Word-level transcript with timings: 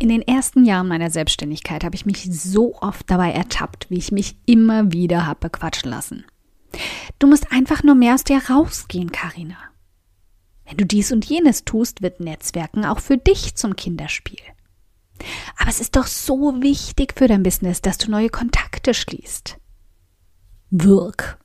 In 0.00 0.08
den 0.08 0.22
ersten 0.22 0.64
Jahren 0.64 0.88
meiner 0.88 1.10
Selbstständigkeit 1.10 1.84
habe 1.84 1.94
ich 1.94 2.06
mich 2.06 2.26
so 2.32 2.74
oft 2.80 3.10
dabei 3.10 3.32
ertappt, 3.32 3.90
wie 3.90 3.98
ich 3.98 4.10
mich 4.10 4.34
immer 4.46 4.92
wieder 4.92 5.26
habe 5.26 5.50
bequatschen 5.50 5.90
lassen. 5.90 6.24
Du 7.18 7.26
musst 7.26 7.52
einfach 7.52 7.82
nur 7.82 7.94
mehr 7.94 8.14
aus 8.14 8.24
dir 8.24 8.40
rausgehen, 8.48 9.12
Karina. 9.12 9.58
Wenn 10.64 10.78
du 10.78 10.86
dies 10.86 11.12
und 11.12 11.26
jenes 11.26 11.66
tust, 11.66 12.00
wird 12.00 12.18
Netzwerken 12.18 12.86
auch 12.86 13.00
für 13.00 13.18
dich 13.18 13.56
zum 13.56 13.76
Kinderspiel. 13.76 14.40
Aber 15.58 15.68
es 15.68 15.80
ist 15.80 15.96
doch 15.96 16.06
so 16.06 16.62
wichtig 16.62 17.12
für 17.14 17.28
dein 17.28 17.42
Business, 17.42 17.82
dass 17.82 17.98
du 17.98 18.10
neue 18.10 18.30
Kontakte 18.30 18.94
schließt. 18.94 19.58
Wirk. 20.70 21.39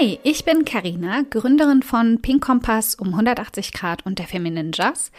Hi, 0.00 0.18
ich 0.22 0.46
bin 0.46 0.64
Karina, 0.64 1.24
Gründerin 1.28 1.82
von 1.82 2.22
Pink 2.22 2.42
Kompass 2.42 2.94
um 2.94 3.08
180 3.08 3.74
Grad 3.74 4.06
und 4.06 4.18
der 4.18 4.26
Feminine 4.26 4.70
Jazz 4.72 5.10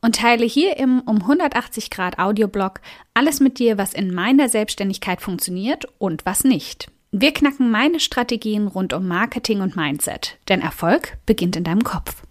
und 0.00 0.16
teile 0.16 0.44
hier 0.44 0.76
im 0.76 1.02
um 1.02 1.20
180 1.22 1.88
Grad 1.88 2.18
Audioblog 2.18 2.80
alles 3.12 3.38
mit 3.38 3.60
dir, 3.60 3.78
was 3.78 3.94
in 3.94 4.12
meiner 4.12 4.48
Selbstständigkeit 4.48 5.20
funktioniert 5.20 5.86
und 5.98 6.26
was 6.26 6.42
nicht. 6.42 6.90
Wir 7.12 7.32
knacken 7.32 7.70
meine 7.70 8.00
Strategien 8.00 8.66
rund 8.66 8.92
um 8.92 9.06
Marketing 9.06 9.60
und 9.60 9.76
Mindset, 9.76 10.36
denn 10.48 10.62
Erfolg 10.62 11.16
beginnt 11.26 11.54
in 11.54 11.62
deinem 11.62 11.84
Kopf. 11.84 12.24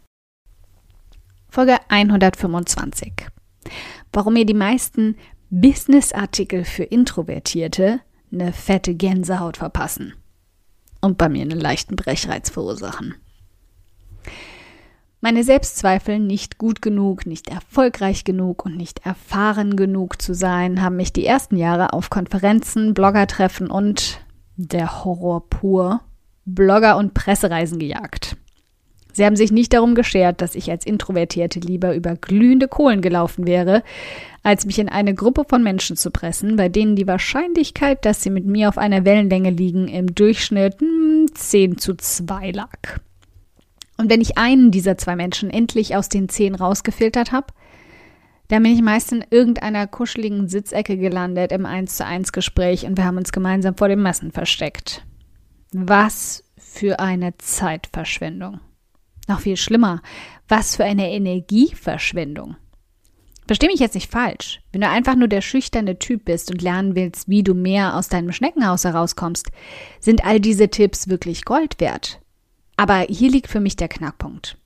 Folge 1.48 1.78
125. 1.88 3.14
Warum 4.12 4.36
ihr 4.36 4.46
die 4.46 4.54
meisten 4.54 5.16
Business-Artikel 5.52 6.66
für 6.66 6.84
Introvertierte 6.84 8.02
eine 8.30 8.52
fette 8.52 8.94
Gänsehaut 8.94 9.56
verpassen 9.56 10.16
und 11.04 11.18
bei 11.18 11.30
mir 11.30 11.42
einen 11.42 11.60
leichten 11.60 11.96
Brechreiz 11.96 12.50
verursachen. 12.50 13.16
Meine 15.22 15.44
Selbstzweifel, 15.44 16.20
nicht 16.20 16.58
gut 16.58 16.82
genug, 16.82 17.26
nicht 17.26 17.48
erfolgreich 17.48 18.26
genug 18.26 18.66
und 18.66 18.76
nicht 18.76 19.06
erfahren 19.06 19.78
genug 19.78 20.22
zu 20.22 20.34
sein, 20.34 20.82
haben 20.82 20.98
mich 20.98 21.14
die 21.14 21.26
ersten 21.26 21.56
Jahre 21.56 21.94
auf 21.94 22.10
Konferenzen, 22.10 22.94
Bloggertreffen 22.94 23.70
und 23.72 24.20
der 24.58 25.06
Horror 25.06 25.48
pur 25.50 26.02
Blogger- 26.46 26.98
und 26.98 27.14
Pressereisen 27.14 27.80
gejagt. 27.80 28.36
Sie 29.14 29.24
haben 29.24 29.36
sich 29.36 29.52
nicht 29.52 29.74
darum 29.74 29.96
geschert, 29.96 30.42
dass 30.42 30.56
ich 30.56 30.70
als 30.70 30.86
Introvertierte 30.86 31.60
lieber 31.60 31.96
über 31.96 32.16
glühende 32.16 32.68
Kohlen 32.68 33.02
gelaufen 33.02 33.48
wäre, 33.48 33.84
als 34.42 34.66
mich 34.66 34.80
in 34.80 34.90
eine 34.90 35.14
Gruppe 35.14 35.46
von 35.48 35.64
Menschen 35.64 35.96
zu 35.96 36.12
pressen, 36.12 36.56
bei 36.56 36.68
denen 36.68 36.96
die 36.96 37.08
Wahrscheinlichkeit, 37.08 38.06
dass 38.06 38.24
sie 38.24 38.32
mit 38.32 38.46
mir 38.46 38.68
auf 38.68 38.78
einer 38.78 39.06
Wellenlänge 39.06 39.52
liegen, 39.52 39.88
im 39.88 40.14
Durchschnitt 40.14 40.78
10 41.34 41.72
hm, 41.72 41.78
zu 41.78 41.96
2 41.96 42.52
lag. 42.52 43.00
Und 43.98 44.10
wenn 44.10 44.22
ich 44.22 44.38
einen 44.38 44.72
dieser 44.72 44.98
zwei 44.98 45.16
Menschen 45.16 45.52
endlich 45.52 45.96
aus 45.96 46.10
den 46.10 46.28
10 46.28 46.56
rausgefiltert 46.56 47.32
habe, 47.32 47.48
dann 48.48 48.64
bin 48.64 48.74
ich 48.74 48.82
meist 48.82 49.12
in 49.12 49.24
irgendeiner 49.30 49.88
kuscheligen 49.88 50.48
Sitzecke 50.48 50.98
gelandet 50.98 51.52
im 51.52 51.66
1 51.66 51.98
zu 51.98 52.06
1 52.06 52.32
Gespräch 52.34 52.86
und 52.86 52.98
wir 52.98 53.06
haben 53.06 53.18
uns 53.18 53.32
gemeinsam 53.32 53.78
vor 53.78 53.88
dem 53.88 54.02
Messen 54.02 54.32
versteckt. 54.32 55.06
Was 55.72 56.44
für 56.58 57.00
eine 57.00 57.38
Zeitverschwendung. 57.38 58.60
Noch 59.28 59.40
viel 59.40 59.58
schlimmer, 59.58 60.02
was 60.48 60.76
für 60.76 60.84
eine 60.84 61.12
Energieverschwendung. 61.12 62.56
Versteh 63.46 63.68
mich 63.68 63.80
jetzt 63.80 63.96
nicht 63.96 64.12
falsch. 64.12 64.62
Wenn 64.72 64.82
du 64.82 64.90
einfach 64.90 65.16
nur 65.16 65.28
der 65.28 65.42
schüchterne 65.42 66.00
Typ 66.00 66.26
bist 66.26 66.50
und 66.52 66.62
lernen 66.62 66.96
willst, 66.96 67.28
wie 67.28 67.44
du 67.44 67.54
mehr 67.54 67.96
aus 67.98 68.08
deinem 68.08 68.32
Schneckenhaus 68.32 68.86
herauskommst, 68.86 69.50
sind 70.00 70.26
all 70.26 70.40
diese 70.40 70.70
Tipps 70.70 71.10
wirklich 71.10 71.44
Gold 71.44 71.80
wert. 71.80 72.22
Aber 72.78 73.06
hier 73.10 73.30
liegt 73.30 73.48
für 73.48 73.60
mich 73.60 73.76
der 73.76 73.90
Knackpunkt. 73.90 74.58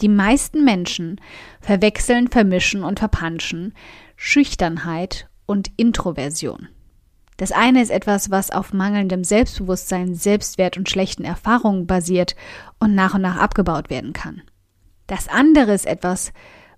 Die 0.00 0.08
meisten 0.08 0.64
Menschen 0.64 1.20
verwechseln, 1.60 2.28
vermischen 2.28 2.84
und 2.84 2.98
verpanschen 2.98 3.72
Schüchternheit 4.16 5.28
und 5.46 5.70
Introversion. 5.76 6.68
Das 7.36 7.52
eine 7.52 7.82
ist 7.82 7.90
etwas, 7.90 8.30
was 8.30 8.50
auf 8.50 8.72
mangelndem 8.72 9.22
Selbstbewusstsein, 9.22 10.14
Selbstwert 10.14 10.76
und 10.76 10.88
schlechten 10.88 11.24
Erfahrungen 11.24 11.86
basiert 11.86 12.34
und 12.78 12.94
nach 12.94 13.14
und 13.14 13.22
nach 13.22 13.36
abgebaut 13.36 13.90
werden 13.90 14.12
kann. 14.12 14.42
Das 15.06 15.28
andere 15.28 15.74
ist 15.74 15.86
etwas, 15.86 16.32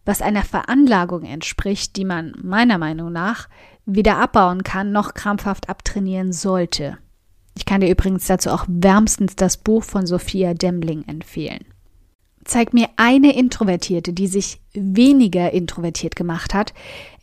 was 0.05 0.23
einer 0.23 0.43
Veranlagung 0.43 1.23
entspricht, 1.23 1.97
die 1.97 2.05
man 2.05 2.35
meiner 2.43 2.79
Meinung 2.79 3.13
nach 3.13 3.49
weder 3.87 4.19
abbauen 4.19 4.63
kann 4.65 4.93
noch 4.93 5.15
krampfhaft 5.15 5.69
abtrainieren 5.69 6.33
sollte. 6.33 6.99
Ich 7.57 7.65
kann 7.65 7.81
dir 7.81 7.91
übrigens 7.91 8.27
dazu 8.27 8.51
auch 8.51 8.65
wärmstens 8.69 9.35
das 9.35 9.57
Buch 9.57 9.83
von 9.83 10.07
Sophia 10.07 10.55
Demling 10.55 11.05
empfehlen. 11.07 11.65
Zeig 12.49 12.73
mir 12.73 12.89
eine 12.97 13.37
Introvertierte, 13.37 14.15
die 14.15 14.27
sich 14.27 14.63
weniger 14.73 15.53
introvertiert 15.53 16.17
gemacht 16.17 16.55
hat, 16.55 16.73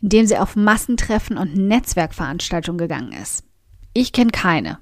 indem 0.00 0.24
sie 0.24 0.38
auf 0.38 0.54
Massentreffen 0.54 1.36
und 1.36 1.56
Netzwerkveranstaltungen 1.56 2.78
gegangen 2.78 3.10
ist. 3.10 3.42
Ich 3.92 4.12
kenne 4.12 4.30
keine. 4.30 4.78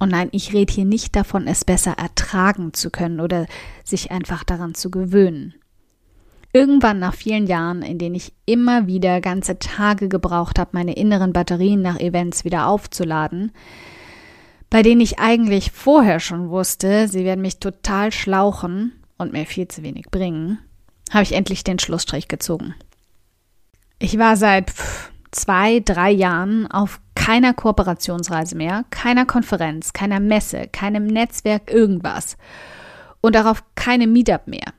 Und 0.00 0.10
nein, 0.10 0.30
ich 0.32 0.52
rede 0.52 0.72
hier 0.72 0.84
nicht 0.84 1.14
davon, 1.14 1.46
es 1.46 1.64
besser 1.64 1.92
ertragen 1.92 2.74
zu 2.74 2.90
können 2.90 3.20
oder 3.20 3.46
sich 3.84 4.10
einfach 4.10 4.42
daran 4.42 4.74
zu 4.74 4.90
gewöhnen. 4.90 5.54
Irgendwann 6.52 6.98
nach 6.98 7.14
vielen 7.14 7.46
Jahren, 7.46 7.82
in 7.82 7.98
denen 7.98 8.16
ich 8.16 8.32
immer 8.46 8.88
wieder 8.88 9.20
ganze 9.20 9.60
Tage 9.60 10.08
gebraucht 10.08 10.58
habe, 10.58 10.70
meine 10.72 10.94
inneren 10.94 11.32
Batterien 11.32 11.82
nach 11.82 12.00
Events 12.00 12.44
wieder 12.44 12.66
aufzuladen, 12.66 13.52
bei 14.70 14.82
denen 14.82 15.00
ich 15.00 15.20
eigentlich 15.20 15.70
vorher 15.70 16.18
schon 16.18 16.50
wusste, 16.50 17.06
sie 17.06 17.24
werden 17.24 17.42
mich 17.42 17.60
total 17.60 18.10
schlauchen 18.10 18.97
und 19.18 19.32
mir 19.32 19.46
viel 19.46 19.68
zu 19.68 19.82
wenig 19.82 20.06
bringen, 20.10 20.58
habe 21.10 21.22
ich 21.22 21.32
endlich 21.32 21.64
den 21.64 21.78
Schlussstrich 21.78 22.28
gezogen. 22.28 22.74
Ich 23.98 24.18
war 24.18 24.36
seit 24.36 24.72
zwei, 25.30 25.80
drei 25.80 26.10
Jahren 26.10 26.70
auf 26.70 27.00
keiner 27.14 27.52
Kooperationsreise 27.52 28.56
mehr, 28.56 28.84
keiner 28.90 29.26
Konferenz, 29.26 29.92
keiner 29.92 30.20
Messe, 30.20 30.68
keinem 30.68 31.06
Netzwerk, 31.06 31.70
irgendwas. 31.70 32.36
Und 33.20 33.34
darauf 33.34 33.64
keine 33.74 34.06
Meetup 34.06 34.46
mehr. 34.46 34.72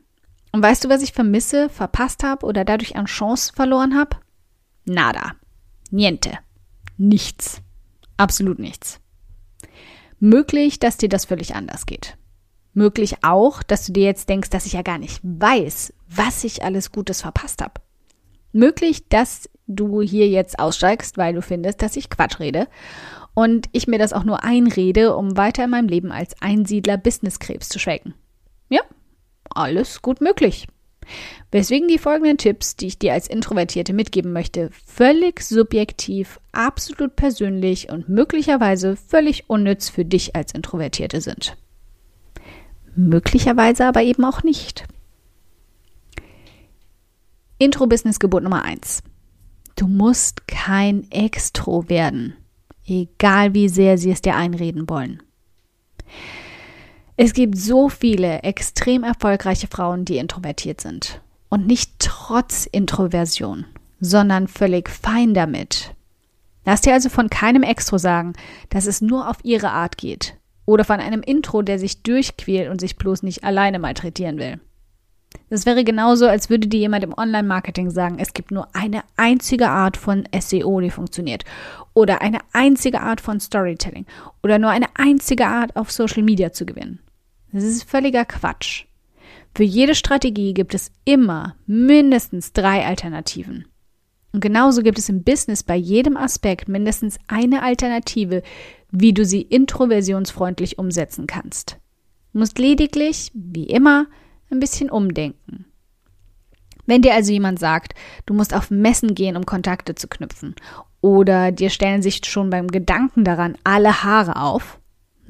Und 0.51 0.63
weißt 0.63 0.85
du, 0.85 0.89
was 0.89 1.01
ich 1.01 1.11
vermisse, 1.11 1.69
verpasst 1.69 2.23
habe 2.23 2.45
oder 2.45 2.65
dadurch 2.65 2.95
an 2.95 3.05
Chance 3.05 3.51
verloren 3.53 3.95
habe? 3.95 4.17
Nada. 4.85 5.33
Niente. 5.91 6.39
Nichts. 6.97 7.61
Absolut 8.17 8.57
nichts. 8.57 8.99
Möglich, 10.19 10.79
dass 10.79 10.97
dir 10.97 11.09
das 11.09 11.25
völlig 11.25 11.55
anders 11.55 11.85
geht. 11.85 12.17
Möglich 12.73 13.23
auch, 13.23 13.63
dass 13.63 13.85
du 13.85 13.93
dir 13.93 14.03
jetzt 14.03 14.29
denkst, 14.29 14.49
dass 14.49 14.65
ich 14.65 14.73
ja 14.73 14.81
gar 14.81 14.97
nicht 14.97 15.19
weiß, 15.23 15.93
was 16.07 16.43
ich 16.43 16.63
alles 16.63 16.91
Gutes 16.91 17.21
verpasst 17.21 17.61
habe. 17.61 17.81
Möglich, 18.51 19.07
dass 19.09 19.49
du 19.67 20.01
hier 20.01 20.27
jetzt 20.27 20.59
aussteigst, 20.59 21.17
weil 21.17 21.33
du 21.33 21.41
findest, 21.41 21.81
dass 21.81 21.95
ich 21.95 22.09
Quatsch 22.09 22.39
rede 22.39 22.67
und 23.33 23.69
ich 23.71 23.87
mir 23.87 23.99
das 23.99 24.13
auch 24.13 24.23
nur 24.23 24.43
einrede, 24.43 25.15
um 25.15 25.37
weiter 25.37 25.65
in 25.65 25.69
meinem 25.69 25.87
Leben 25.87 26.11
als 26.11 26.41
Einsiedler 26.41 26.97
Businesskrebs 26.97 27.69
zu 27.69 27.79
schwelgen. 27.79 28.13
Ja, 28.69 28.81
alles 29.49 30.01
gut 30.01 30.21
möglich. 30.21 30.67
Weswegen 31.51 31.87
die 31.87 31.97
folgenden 31.97 32.37
Tipps, 32.37 32.75
die 32.75 32.87
ich 32.87 32.99
dir 32.99 33.13
als 33.13 33.27
Introvertierte 33.27 33.93
mitgeben 33.93 34.31
möchte, 34.31 34.69
völlig 34.85 35.41
subjektiv, 35.41 36.39
absolut 36.51 37.15
persönlich 37.15 37.89
und 37.89 38.09
möglicherweise 38.09 38.95
völlig 38.95 39.49
unnütz 39.49 39.89
für 39.89 40.05
dich 40.05 40.35
als 40.35 40.53
Introvertierte 40.53 41.21
sind. 41.21 41.57
Möglicherweise 42.99 43.85
aber 43.85 44.03
eben 44.03 44.25
auch 44.25 44.43
nicht. 44.43 44.83
Intro-Business-Gebot 47.57 48.43
Nummer 48.43 48.63
1. 48.63 49.03
Du 49.77 49.87
musst 49.87 50.47
kein 50.47 51.09
Extro 51.09 51.87
werden, 51.87 52.35
egal 52.85 53.53
wie 53.53 53.69
sehr 53.69 53.97
sie 53.97 54.11
es 54.11 54.21
dir 54.21 54.35
einreden 54.35 54.89
wollen. 54.89 55.23
Es 57.15 57.33
gibt 57.33 57.57
so 57.57 57.87
viele 57.87 58.43
extrem 58.43 59.03
erfolgreiche 59.03 59.67
Frauen, 59.67 60.03
die 60.03 60.17
introvertiert 60.17 60.81
sind. 60.81 61.21
Und 61.47 61.67
nicht 61.67 61.93
trotz 61.99 62.65
Introversion, 62.65 63.65
sondern 64.01 64.47
völlig 64.49 64.89
fein 64.89 65.33
damit. 65.33 65.95
Lass 66.65 66.81
dir 66.81 66.93
also 66.93 67.07
von 67.07 67.29
keinem 67.29 67.63
Extro 67.63 67.97
sagen, 67.97 68.33
dass 68.69 68.85
es 68.85 69.01
nur 69.01 69.29
auf 69.29 69.37
ihre 69.43 69.71
Art 69.71 69.97
geht. 69.97 70.38
Oder 70.69 70.85
von 70.85 70.99
einem 70.99 71.23
Intro, 71.23 71.63
der 71.63 71.79
sich 71.79 72.03
durchquält 72.03 72.69
und 72.69 72.79
sich 72.79 72.95
bloß 72.95 73.23
nicht 73.23 73.43
alleine 73.43 73.79
malträtieren 73.79 74.37
will. 74.37 74.59
Das 75.49 75.65
wäre 75.65 75.83
genauso, 75.83 76.27
als 76.27 76.51
würde 76.51 76.67
dir 76.67 76.79
jemand 76.79 77.03
im 77.03 77.17
Online-Marketing 77.17 77.89
sagen, 77.89 78.19
es 78.19 78.33
gibt 78.33 78.51
nur 78.51 78.67
eine 78.75 79.01
einzige 79.17 79.67
Art 79.67 79.97
von 79.97 80.25
SEO, 80.39 80.79
die 80.79 80.91
funktioniert. 80.91 81.43
Oder 81.95 82.21
eine 82.21 82.37
einzige 82.53 83.01
Art 83.01 83.19
von 83.19 83.39
Storytelling. 83.39 84.05
Oder 84.43 84.59
nur 84.59 84.69
eine 84.69 84.85
einzige 84.93 85.47
Art, 85.47 85.75
auf 85.75 85.89
Social 85.89 86.21
Media 86.21 86.51
zu 86.51 86.67
gewinnen. 86.67 86.99
Das 87.51 87.63
ist 87.63 87.89
völliger 87.89 88.25
Quatsch. 88.25 88.85
Für 89.55 89.63
jede 89.63 89.95
Strategie 89.95 90.53
gibt 90.53 90.75
es 90.75 90.91
immer 91.03 91.55
mindestens 91.65 92.53
drei 92.53 92.85
Alternativen. 92.85 93.65
Und 94.31 94.41
genauso 94.41 94.83
gibt 94.83 94.99
es 94.99 95.09
im 95.09 95.23
Business 95.23 95.63
bei 95.63 95.75
jedem 95.75 96.15
Aspekt 96.15 96.67
mindestens 96.69 97.17
eine 97.27 97.63
Alternative, 97.63 98.43
wie 98.91 99.13
du 99.13 99.25
sie 99.25 99.41
introversionsfreundlich 99.41 100.77
umsetzen 100.77 101.27
kannst. 101.27 101.77
Du 102.33 102.39
musst 102.39 102.59
lediglich, 102.59 103.31
wie 103.33 103.65
immer, 103.65 104.07
ein 104.51 104.59
bisschen 104.59 104.89
umdenken. 104.89 105.65
Wenn 106.85 107.01
dir 107.03 107.13
also 107.13 107.31
jemand 107.31 107.59
sagt, 107.59 107.93
du 108.25 108.33
musst 108.33 108.53
auf 108.53 108.71
Messen 108.71 109.13
gehen, 109.13 109.37
um 109.37 109.45
Kontakte 109.45 109.93
zu 109.93 110.07
knüpfen, 110.07 110.55
oder 111.01 111.51
dir 111.51 111.69
stellen 111.69 112.01
sich 112.01 112.25
schon 112.25 112.49
beim 112.49 112.67
Gedanken 112.67 113.23
daran 113.23 113.57
alle 113.63 114.03
Haare 114.03 114.37
auf, 114.37 114.79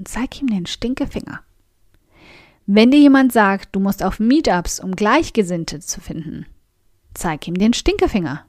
zeig 0.04 0.42
ihm 0.42 0.48
den 0.48 0.66
Stinkefinger. 0.66 1.42
Wenn 2.66 2.92
dir 2.92 3.00
jemand 3.00 3.34
sagt, 3.34 3.76
du 3.76 3.80
musst 3.80 4.04
auf 4.04 4.20
Meetups, 4.20 4.80
um 4.80 4.96
Gleichgesinnte 4.96 5.80
zu 5.80 6.02
finden, 6.02 6.46
zeig 7.14 7.48
ihm 7.48 7.56
den 7.56 7.74
Stinkefinger. 7.74 8.46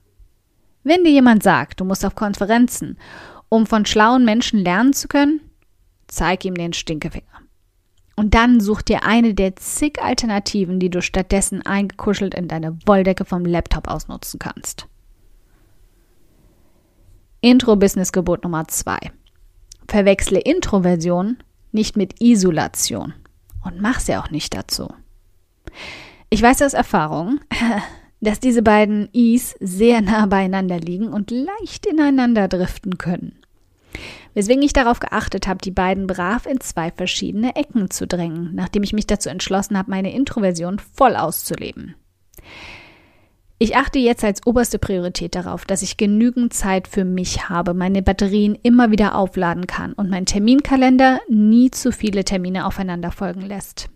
Wenn 0.82 1.04
dir 1.04 1.10
jemand 1.10 1.42
sagt, 1.42 1.80
du 1.80 1.84
musst 1.84 2.04
auf 2.06 2.14
Konferenzen, 2.14 2.98
um 3.50 3.66
von 3.66 3.84
schlauen 3.84 4.24
Menschen 4.24 4.60
lernen 4.60 4.94
zu 4.94 5.08
können, 5.08 5.40
zeig 6.06 6.46
ihm 6.46 6.54
den 6.54 6.72
Stinkefinger. 6.72 7.26
Und 8.16 8.34
dann 8.34 8.60
such 8.60 8.82
dir 8.82 9.02
eine 9.02 9.34
der 9.34 9.56
zig 9.56 10.00
Alternativen, 10.00 10.78
die 10.78 10.90
du 10.90 11.02
stattdessen 11.02 11.64
eingekuschelt 11.64 12.34
in 12.34 12.48
deine 12.48 12.78
Wolldecke 12.86 13.24
vom 13.24 13.44
Laptop 13.44 13.88
ausnutzen 13.88 14.38
kannst. 14.38 14.86
Intro-Business-Gebot 17.40 18.44
Nummer 18.44 18.68
2. 18.68 18.98
Verwechsle 19.88 20.40
Introversion 20.40 21.38
nicht 21.72 21.96
mit 21.96 22.20
Isolation 22.20 23.14
und 23.64 23.80
mach 23.80 24.00
sie 24.00 24.16
auch 24.16 24.30
nicht 24.30 24.54
dazu. 24.54 24.92
Ich 26.28 26.42
weiß 26.42 26.62
aus 26.62 26.74
Erfahrung, 26.74 27.40
dass 28.20 28.38
diese 28.38 28.62
beiden 28.62 29.08
Is 29.12 29.56
sehr 29.60 30.02
nah 30.02 30.26
beieinander 30.26 30.78
liegen 30.78 31.08
und 31.08 31.30
leicht 31.30 31.86
ineinander 31.86 32.48
driften 32.48 32.98
können. 32.98 33.39
Weswegen 34.34 34.62
ich 34.62 34.72
darauf 34.72 35.00
geachtet 35.00 35.48
habe, 35.48 35.58
die 35.58 35.70
beiden 35.70 36.06
brav 36.06 36.46
in 36.46 36.60
zwei 36.60 36.90
verschiedene 36.90 37.56
Ecken 37.56 37.90
zu 37.90 38.06
drängen, 38.06 38.54
nachdem 38.54 38.82
ich 38.82 38.92
mich 38.92 39.06
dazu 39.06 39.28
entschlossen 39.28 39.76
habe, 39.76 39.90
meine 39.90 40.14
Introversion 40.14 40.78
voll 40.78 41.16
auszuleben. 41.16 41.94
Ich 43.62 43.76
achte 43.76 43.98
jetzt 43.98 44.24
als 44.24 44.46
oberste 44.46 44.78
Priorität 44.78 45.34
darauf, 45.34 45.66
dass 45.66 45.82
ich 45.82 45.98
genügend 45.98 46.54
Zeit 46.54 46.88
für 46.88 47.04
mich 47.04 47.50
habe, 47.50 47.74
meine 47.74 48.00
Batterien 48.00 48.54
immer 48.62 48.90
wieder 48.90 49.14
aufladen 49.14 49.66
kann 49.66 49.92
und 49.92 50.08
mein 50.08 50.24
Terminkalender 50.24 51.20
nie 51.28 51.70
zu 51.70 51.92
viele 51.92 52.24
Termine 52.24 52.64
aufeinander 52.64 53.10
folgen 53.10 53.42
lässt. 53.42 53.90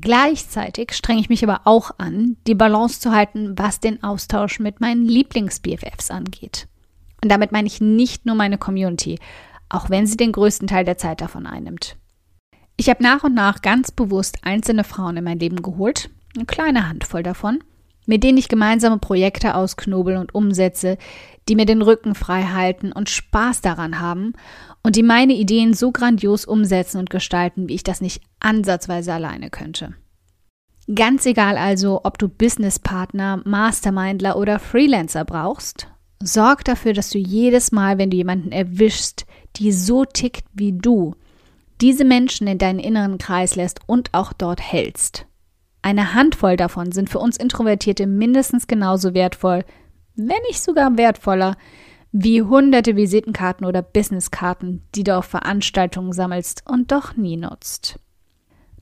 Gleichzeitig 0.00 0.92
strenge 0.92 1.20
ich 1.20 1.28
mich 1.28 1.42
aber 1.42 1.62
auch 1.64 1.92
an, 1.98 2.36
die 2.46 2.54
Balance 2.54 3.00
zu 3.00 3.10
halten, 3.10 3.58
was 3.58 3.80
den 3.80 4.02
Austausch 4.04 4.60
mit 4.60 4.80
meinen 4.80 5.06
Lieblings-BFFs 5.06 6.12
angeht. 6.12 6.68
Und 7.24 7.30
damit 7.30 7.52
meine 7.52 7.66
ich 7.66 7.80
nicht 7.80 8.26
nur 8.26 8.34
meine 8.34 8.58
Community, 8.58 9.18
auch 9.70 9.88
wenn 9.88 10.06
sie 10.06 10.18
den 10.18 10.30
größten 10.30 10.68
Teil 10.68 10.84
der 10.84 10.98
Zeit 10.98 11.22
davon 11.22 11.46
einnimmt. 11.46 11.96
Ich 12.76 12.90
habe 12.90 13.02
nach 13.02 13.24
und 13.24 13.32
nach 13.32 13.62
ganz 13.62 13.90
bewusst 13.90 14.40
einzelne 14.42 14.84
Frauen 14.84 15.16
in 15.16 15.24
mein 15.24 15.38
Leben 15.38 15.62
geholt, 15.62 16.10
eine 16.36 16.44
kleine 16.44 16.86
Handvoll 16.86 17.22
davon, 17.22 17.64
mit 18.04 18.22
denen 18.22 18.36
ich 18.36 18.48
gemeinsame 18.48 18.98
Projekte 18.98 19.54
ausknobel 19.54 20.18
und 20.18 20.34
umsetze, 20.34 20.98
die 21.48 21.56
mir 21.56 21.64
den 21.64 21.80
Rücken 21.80 22.14
frei 22.14 22.42
halten 22.42 22.92
und 22.92 23.08
Spaß 23.08 23.62
daran 23.62 24.00
haben 24.00 24.34
und 24.82 24.94
die 24.94 25.02
meine 25.02 25.32
Ideen 25.32 25.72
so 25.72 25.92
grandios 25.92 26.44
umsetzen 26.44 26.98
und 26.98 27.08
gestalten, 27.08 27.70
wie 27.70 27.74
ich 27.76 27.84
das 27.84 28.02
nicht 28.02 28.22
ansatzweise 28.38 29.14
alleine 29.14 29.48
könnte. 29.48 29.94
Ganz 30.94 31.24
egal 31.24 31.56
also, 31.56 32.02
ob 32.04 32.18
du 32.18 32.28
Businesspartner, 32.28 33.40
Mastermindler 33.46 34.36
oder 34.36 34.58
Freelancer 34.58 35.24
brauchst, 35.24 35.88
sorg 36.22 36.64
dafür, 36.64 36.92
dass 36.92 37.10
du 37.10 37.18
jedes 37.18 37.72
Mal, 37.72 37.98
wenn 37.98 38.10
du 38.10 38.16
jemanden 38.16 38.52
erwischst, 38.52 39.26
die 39.56 39.72
so 39.72 40.04
tickt 40.04 40.44
wie 40.52 40.72
du, 40.72 41.14
diese 41.80 42.04
Menschen 42.04 42.46
in 42.46 42.58
deinen 42.58 42.78
inneren 42.78 43.18
Kreis 43.18 43.56
lässt 43.56 43.80
und 43.86 44.10
auch 44.12 44.32
dort 44.32 44.60
hältst. 44.60 45.26
Eine 45.82 46.14
Handvoll 46.14 46.56
davon 46.56 46.92
sind 46.92 47.10
für 47.10 47.18
uns 47.18 47.36
Introvertierte 47.36 48.06
mindestens 48.06 48.66
genauso 48.66 49.12
wertvoll, 49.12 49.64
wenn 50.16 50.40
nicht 50.48 50.62
sogar 50.62 50.96
wertvoller, 50.96 51.56
wie 52.10 52.42
hunderte 52.42 52.96
Visitenkarten 52.96 53.66
oder 53.66 53.82
Businesskarten, 53.82 54.82
die 54.94 55.02
du 55.02 55.16
auf 55.16 55.26
Veranstaltungen 55.26 56.12
sammelst 56.12 56.62
und 56.66 56.92
doch 56.92 57.16
nie 57.16 57.36
nutzt. 57.36 57.98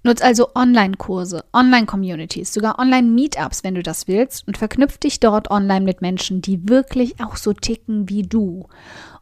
Nutz 0.03 0.21
also 0.21 0.49
Online-Kurse, 0.55 1.45
Online-Communities, 1.53 2.53
sogar 2.53 2.79
Online-Meetups, 2.79 3.63
wenn 3.63 3.75
du 3.75 3.83
das 3.83 4.09
willst, 4.09 4.47
und 4.49 4.59
verknüpf 4.59 4.99
dich 4.99 5.21
dort 5.21 5.51
online 5.51 5.85
mit 5.85 6.03
Menschen, 6.03 6.43
die 6.43 6.69
wirklich 6.69 7.21
auch 7.21 7.37
so 7.37 7.53
ticken 7.53 8.09
wie 8.09 8.23
du. 8.23 8.69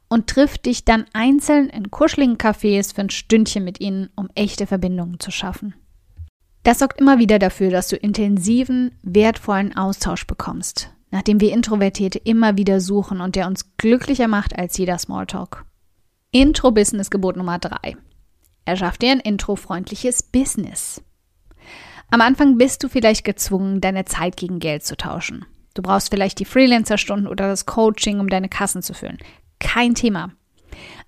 Und 0.09 0.27
triff 0.27 0.59
dich 0.59 0.85
dann 0.85 1.05
einzeln 1.12 1.69
in 1.69 1.91
kuscheligen 1.91 2.37
Cafés 2.37 2.94
für 2.94 3.03
ein 3.03 3.11
Stündchen 3.11 3.62
mit 3.62 3.81
ihnen, 3.81 4.11
um 4.17 4.29
echte 4.35 4.67
Verbindungen 4.67 5.21
zu 5.21 5.31
schaffen. 5.31 5.75
Das 6.62 6.81
sorgt 6.81 7.00
immer 7.00 7.19
wieder 7.19 7.38
dafür, 7.38 7.71
dass 7.71 7.88
du 7.88 7.97
intensiven, 7.97 8.93
wertvollen 9.03 9.77
Austausch 9.77 10.27
bekommst 10.27 10.91
nachdem 11.11 11.41
wir 11.41 11.53
Introvertierte 11.53 12.19
immer 12.19 12.56
wieder 12.56 12.81
suchen 12.81 13.21
und 13.21 13.37
der 13.37 13.47
uns 13.47 13.77
glücklicher 13.77 14.29
macht 14.29 14.59
als 14.59 14.77
jeder 14.79 14.99
Smalltalk. 14.99 15.65
Intro-Business-Gebot 16.32 17.37
Nummer 17.37 17.59
3. 17.59 17.97
Erschaff 18.65 18.99
dir 18.99 19.12
ein 19.12 19.21
introfreundliches 19.21 20.23
Business. 20.23 21.03
Am 22.11 22.21
Anfang 22.21 22.59
bist 22.59 22.83
du 22.83 22.89
vielleicht 22.89 23.25
gezwungen, 23.25 23.81
deine 23.81 24.05
Zeit 24.05 24.37
gegen 24.37 24.59
Geld 24.59 24.85
zu 24.85 24.97
tauschen. 24.97 25.47
Du 25.75 25.83
brauchst 25.83 26.11
vielleicht 26.11 26.41
die 26.41 26.45
Freelancer-Stunden 26.45 27.27
oder 27.27 27.49
das 27.49 27.67
Coaching, 27.67 28.19
um 28.19 28.29
deine 28.29 28.49
Kassen 28.49 28.83
zu 28.83 28.95
füllen. 28.95 29.19
Kein 29.61 29.95
Thema. 29.95 30.33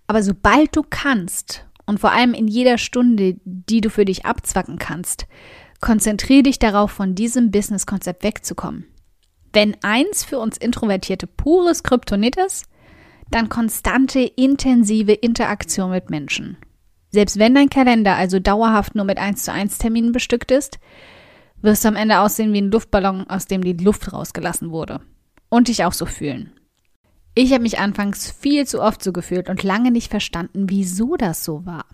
Aber 0.07 0.23
sobald 0.23 0.77
du 0.77 0.83
kannst 0.89 1.67
und 1.87 1.99
vor 1.99 2.13
allem 2.13 2.35
in 2.35 2.47
jeder 2.47 2.79
Stunde, 2.79 3.37
die 3.45 3.81
du 3.81 3.91
für 3.91 4.05
dich 4.05 4.25
abzwacken 4.25 4.79
kannst, 4.79 5.27
konzentriere 5.81 6.45
dich 6.45 6.59
darauf, 6.59 6.93
von 6.93 7.15
diesem 7.15 7.51
Business-Konzept 7.51 8.23
wegzukommen. 8.23 8.87
Wenn 9.53 9.77
eins 9.83 10.25
für 10.25 10.39
uns 10.39 10.57
Introvertierte 10.57 11.27
pures 11.27 11.83
Kryptonit 11.83 12.37
ist, 12.37 12.67
dann 13.31 13.49
konstante, 13.49 14.21
intensive 14.21 15.13
Interaktion 15.13 15.91
mit 15.91 16.11
Menschen. 16.11 16.57
Selbst 17.13 17.39
wenn 17.39 17.55
dein 17.55 17.69
Kalender 17.69 18.17
also 18.17 18.39
dauerhaft 18.41 18.95
nur 18.95 19.05
mit 19.05 19.19
1 19.19 19.45
zu 19.45 19.53
1 19.53 19.79
Terminen 19.79 20.13
bestückt 20.13 20.51
ist, 20.51 20.79
wirst 21.61 21.85
du 21.85 21.89
am 21.89 21.97
Ende 21.97 22.21
aussehen 22.21 22.53
wie 22.55 22.63
ein 22.63 22.71
Luftballon, 22.71 23.29
aus 23.29 23.47
dem 23.47 23.63
die 23.63 23.75
Luft 23.75 24.13
rausgelassen 24.13 24.71
wurde. 24.71 25.01
Und 25.51 25.69
dich 25.69 25.85
auch 25.85 25.93
so 25.93 26.07
fühlen. 26.07 26.53
Ich 27.35 27.53
habe 27.53 27.63
mich 27.63 27.79
anfangs 27.79 28.31
viel 28.31 28.67
zu 28.67 28.83
oft 28.83 29.03
so 29.03 29.13
gefühlt 29.13 29.51
und 29.51 29.63
lange 29.63 29.91
nicht 29.91 30.11
verstanden, 30.11 30.71
wieso 30.71 31.17
das 31.17 31.45
so 31.45 31.65
war. 31.67 31.85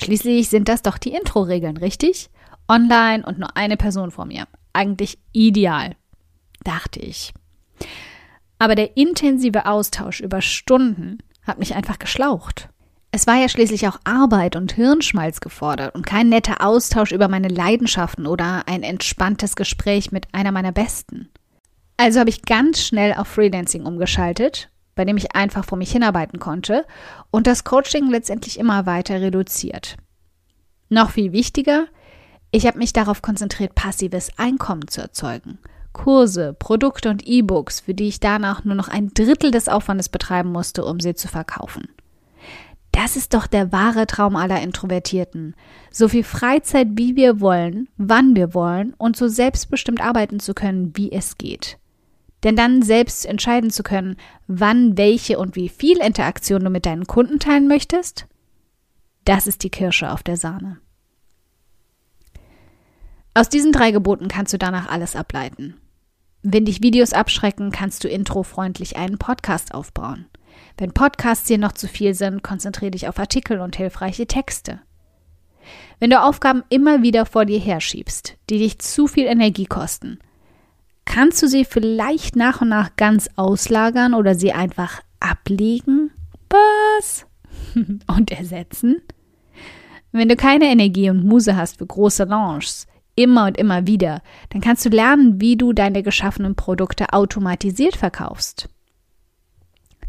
Schließlich 0.00 0.48
sind 0.48 0.68
das 0.68 0.82
doch 0.82 0.98
die 0.98 1.12
Intro-Regeln, 1.12 1.76
richtig? 1.76 2.30
Online 2.68 3.24
und 3.26 3.38
nur 3.38 3.56
eine 3.56 3.76
Person 3.76 4.12
vor 4.12 4.24
mir. 4.24 4.46
Eigentlich 4.72 5.18
ideal 5.32 5.96
dachte 6.64 7.00
ich. 7.00 7.34
Aber 8.58 8.76
der 8.76 8.96
intensive 8.96 9.66
Austausch 9.66 10.20
über 10.20 10.40
Stunden 10.40 11.18
hat 11.42 11.58
mich 11.58 11.74
einfach 11.74 11.98
geschlaucht. 11.98 12.68
Es 13.14 13.26
war 13.26 13.36
ja 13.36 13.50
schließlich 13.50 13.86
auch 13.86 13.98
Arbeit 14.04 14.56
und 14.56 14.72
Hirnschmalz 14.72 15.40
gefordert 15.40 15.94
und 15.94 16.06
kein 16.06 16.30
netter 16.30 16.66
Austausch 16.66 17.12
über 17.12 17.28
meine 17.28 17.48
Leidenschaften 17.48 18.26
oder 18.26 18.66
ein 18.66 18.82
entspanntes 18.82 19.54
Gespräch 19.54 20.12
mit 20.12 20.28
einer 20.32 20.50
meiner 20.50 20.72
Besten. 20.72 21.28
Also 21.98 22.20
habe 22.20 22.30
ich 22.30 22.40
ganz 22.40 22.80
schnell 22.80 23.12
auf 23.12 23.28
Freelancing 23.28 23.84
umgeschaltet, 23.84 24.70
bei 24.94 25.04
dem 25.04 25.18
ich 25.18 25.36
einfach 25.36 25.66
vor 25.66 25.76
mich 25.76 25.92
hinarbeiten 25.92 26.38
konnte 26.38 26.86
und 27.30 27.46
das 27.46 27.64
Coaching 27.64 28.10
letztendlich 28.10 28.58
immer 28.58 28.86
weiter 28.86 29.20
reduziert. 29.20 29.98
Noch 30.88 31.10
viel 31.10 31.32
wichtiger, 31.32 31.84
ich 32.50 32.66
habe 32.66 32.78
mich 32.78 32.94
darauf 32.94 33.20
konzentriert, 33.20 33.74
passives 33.74 34.30
Einkommen 34.38 34.88
zu 34.88 35.02
erzeugen– 35.02 35.58
Kurse, 35.92 36.56
Produkte 36.58 37.10
und 37.10 37.26
E-Books, 37.26 37.80
für 37.80 37.92
die 37.92 38.08
ich 38.08 38.18
danach 38.18 38.64
nur 38.64 38.74
noch 38.74 38.88
ein 38.88 39.12
Drittel 39.12 39.50
des 39.50 39.68
Aufwandes 39.68 40.08
betreiben 40.08 40.50
musste, 40.50 40.86
um 40.86 41.00
sie 41.00 41.14
zu 41.14 41.28
verkaufen. 41.28 41.88
Das 42.92 43.16
ist 43.16 43.32
doch 43.32 43.46
der 43.46 43.72
wahre 43.72 44.06
Traum 44.06 44.36
aller 44.36 44.60
Introvertierten. 44.60 45.54
So 45.90 46.08
viel 46.08 46.24
Freizeit, 46.24 46.88
wie 46.92 47.16
wir 47.16 47.40
wollen, 47.40 47.88
wann 47.96 48.36
wir 48.36 48.54
wollen 48.54 48.94
und 48.98 49.16
so 49.16 49.28
selbstbestimmt 49.28 50.00
arbeiten 50.00 50.40
zu 50.40 50.52
können, 50.54 50.92
wie 50.94 51.10
es 51.10 51.38
geht. 51.38 51.78
Denn 52.44 52.54
dann 52.54 52.82
selbst 52.82 53.24
entscheiden 53.24 53.70
zu 53.70 53.82
können, 53.82 54.16
wann, 54.46 54.98
welche 54.98 55.38
und 55.38 55.56
wie 55.56 55.68
viel 55.68 55.98
Interaktion 55.98 56.64
du 56.64 56.70
mit 56.70 56.86
deinen 56.86 57.06
Kunden 57.06 57.38
teilen 57.38 57.66
möchtest, 57.66 58.26
das 59.24 59.46
ist 59.46 59.62
die 59.62 59.70
Kirsche 59.70 60.10
auf 60.10 60.22
der 60.22 60.36
Sahne. 60.36 60.78
Aus 63.34 63.48
diesen 63.48 63.72
drei 63.72 63.92
Geboten 63.92 64.28
kannst 64.28 64.52
du 64.52 64.58
danach 64.58 64.88
alles 64.88 65.16
ableiten. 65.16 65.76
Wenn 66.42 66.64
dich 66.64 66.82
Videos 66.82 67.12
abschrecken, 67.12 67.70
kannst 67.70 68.04
du 68.04 68.08
introfreundlich 68.08 68.96
einen 68.96 69.16
Podcast 69.16 69.72
aufbauen. 69.72 70.26
Wenn 70.78 70.92
Podcasts 70.92 71.46
dir 71.46 71.58
noch 71.58 71.72
zu 71.72 71.88
viel 71.88 72.14
sind, 72.14 72.42
konzentriere 72.42 72.92
dich 72.92 73.08
auf 73.08 73.18
Artikel 73.18 73.60
und 73.60 73.76
hilfreiche 73.76 74.26
Texte. 74.26 74.80
Wenn 76.00 76.10
du 76.10 76.20
Aufgaben 76.20 76.64
immer 76.70 77.02
wieder 77.02 77.26
vor 77.26 77.44
dir 77.44 77.60
herschiebst, 77.60 78.36
die 78.50 78.58
dich 78.58 78.78
zu 78.78 79.06
viel 79.06 79.26
Energie 79.26 79.66
kosten, 79.66 80.18
Kannst 81.04 81.42
du 81.42 81.48
sie 81.48 81.64
vielleicht 81.64 82.36
nach 82.36 82.60
und 82.60 82.68
nach 82.68 82.96
ganz 82.96 83.28
auslagern 83.36 84.14
oder 84.14 84.34
sie 84.34 84.52
einfach 84.52 85.02
ablegen? 85.20 86.10
Was? 86.48 87.26
und 88.06 88.30
ersetzen? 88.30 89.02
Wenn 90.12 90.28
du 90.28 90.36
keine 90.36 90.66
Energie 90.66 91.10
und 91.10 91.24
Muse 91.24 91.56
hast 91.56 91.78
für 91.78 91.86
große 91.86 92.24
Launches, 92.24 92.86
immer 93.14 93.46
und 93.46 93.56
immer 93.56 93.86
wieder, 93.86 94.22
dann 94.50 94.60
kannst 94.60 94.84
du 94.84 94.90
lernen, 94.90 95.40
wie 95.40 95.56
du 95.56 95.72
deine 95.72 96.02
geschaffenen 96.02 96.54
Produkte 96.54 97.12
automatisiert 97.12 97.96
verkaufst. 97.96 98.68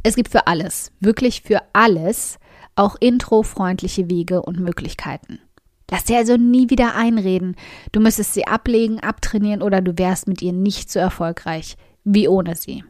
Es 0.04 0.16
gibt 0.16 0.30
für 0.30 0.48
alles, 0.48 0.92
wirklich 1.00 1.42
für 1.42 1.62
alles, 1.72 2.38
auch 2.76 2.96
introfreundliche 3.00 4.10
Wege 4.10 4.42
und 4.42 4.60
Möglichkeiten. 4.60 5.40
Lass 5.90 6.06
dir 6.06 6.18
also 6.18 6.38
nie 6.38 6.70
wieder 6.70 6.96
einreden, 6.96 7.56
du 7.92 8.00
müsstest 8.00 8.34
sie 8.34 8.48
ablegen, 8.48 9.00
abtrainieren 9.00 9.62
oder 9.62 9.82
du 9.82 9.98
wärst 9.98 10.28
mit 10.28 10.42
ihr 10.42 10.54
nicht 10.54 10.92
so 10.92 11.00
erfolgreich 11.00 11.78
wie 12.04 12.28
ohne 12.28 12.56
sie. 12.56 12.84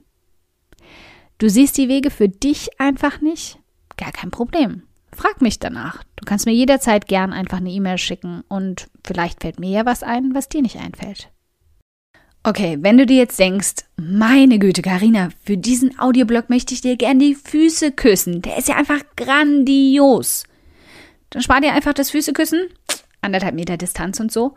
Du 1.37 1.49
siehst 1.49 1.77
die 1.77 1.89
Wege 1.89 2.09
für 2.09 2.29
dich 2.29 2.79
einfach 2.79 3.21
nicht? 3.21 3.59
Gar 3.97 4.11
kein 4.11 4.31
Problem. 4.31 4.83
Frag 5.11 5.41
mich 5.41 5.59
danach. 5.59 6.03
Du 6.15 6.25
kannst 6.25 6.45
mir 6.45 6.53
jederzeit 6.53 7.07
gern 7.07 7.33
einfach 7.33 7.57
eine 7.57 7.69
E-Mail 7.69 7.97
schicken 7.97 8.43
und 8.47 8.87
vielleicht 9.03 9.41
fällt 9.41 9.59
mir 9.59 9.69
ja 9.69 9.85
was 9.85 10.01
ein, 10.01 10.33
was 10.33 10.49
dir 10.49 10.61
nicht 10.61 10.77
einfällt. 10.77 11.32
Okay, 12.45 12.77
wenn 12.81 12.97
du 12.97 13.05
dir 13.05 13.15
jetzt 13.15 13.39
denkst, 13.39 13.85
meine 13.95 14.59
Güte, 14.59 14.81
Karina, 14.81 15.29
für 15.45 15.55
diesen 15.55 15.97
Audioblog 15.97 16.49
möchte 16.49 16.73
ich 16.73 16.81
dir 16.81 16.97
gern 16.97 17.17
die 17.17 17.35
Füße 17.35 17.93
küssen. 17.93 18.41
Der 18.41 18.57
ist 18.57 18.67
ja 18.67 18.75
einfach 18.75 18.99
grandios. 19.15 20.43
Dann 21.29 21.41
spar 21.41 21.61
dir 21.61 21.71
einfach 21.71 21.93
das 21.93 22.09
Füßeküssen, 22.09 22.67
anderthalb 23.21 23.55
Meter 23.55 23.77
Distanz 23.77 24.19
und 24.19 24.29
so, 24.29 24.55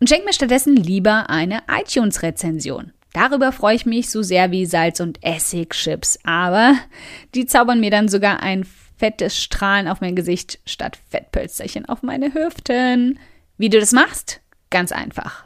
und 0.00 0.08
schenk 0.08 0.24
mir 0.24 0.32
stattdessen 0.32 0.76
lieber 0.76 1.28
eine 1.28 1.60
iTunes-Rezension. 1.68 2.92
Darüber 3.12 3.52
freue 3.52 3.76
ich 3.76 3.84
mich 3.84 4.10
so 4.10 4.22
sehr 4.22 4.50
wie 4.50 4.64
Salz- 4.64 5.00
und 5.00 5.22
Essig-Chips, 5.22 6.18
aber 6.24 6.74
die 7.34 7.44
zaubern 7.44 7.80
mir 7.80 7.90
dann 7.90 8.08
sogar 8.08 8.42
ein 8.42 8.66
fettes 8.96 9.36
Strahlen 9.36 9.88
auf 9.88 10.00
mein 10.00 10.16
Gesicht 10.16 10.58
statt 10.64 10.98
Fettpölsterchen 11.10 11.84
auf 11.84 12.02
meine 12.02 12.32
Hüften. 12.32 13.18
Wie 13.58 13.68
du 13.68 13.78
das 13.78 13.92
machst? 13.92 14.40
Ganz 14.70 14.90
einfach. 14.90 15.45